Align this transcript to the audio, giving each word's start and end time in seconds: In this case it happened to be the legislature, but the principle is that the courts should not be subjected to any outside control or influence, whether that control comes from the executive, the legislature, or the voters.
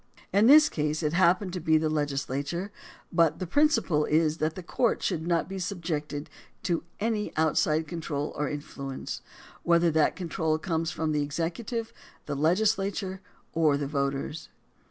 In 0.33 0.47
this 0.47 0.67
case 0.67 1.03
it 1.03 1.13
happened 1.13 1.53
to 1.53 1.59
be 1.59 1.77
the 1.77 1.87
legislature, 1.87 2.71
but 3.13 3.37
the 3.37 3.45
principle 3.45 4.05
is 4.05 4.37
that 4.37 4.55
the 4.55 4.63
courts 4.63 5.05
should 5.05 5.27
not 5.27 5.47
be 5.47 5.59
subjected 5.59 6.27
to 6.63 6.83
any 6.99 7.31
outside 7.37 7.87
control 7.87 8.33
or 8.35 8.49
influence, 8.49 9.21
whether 9.61 9.91
that 9.91 10.15
control 10.15 10.57
comes 10.57 10.89
from 10.89 11.11
the 11.11 11.21
executive, 11.21 11.93
the 12.25 12.33
legislature, 12.35 13.21
or 13.53 13.77
the 13.77 13.85
voters. 13.85 14.49